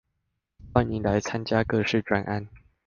[0.73, 2.47] 歡迎來參加各式專案